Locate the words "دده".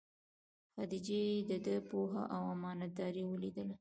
1.49-1.75